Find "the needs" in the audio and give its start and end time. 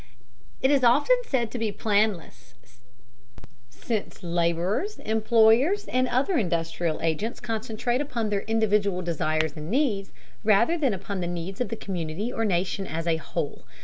11.21-11.61